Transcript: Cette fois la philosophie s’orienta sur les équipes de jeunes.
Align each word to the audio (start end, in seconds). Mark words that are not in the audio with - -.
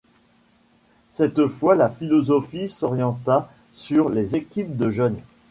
Cette 1.11 1.45
fois 1.47 1.75
la 1.75 1.87
philosophie 1.87 2.67
s’orienta 2.67 3.51
sur 3.73 4.09
les 4.09 4.35
équipes 4.35 4.75
de 4.75 4.89
jeunes. 4.89 5.19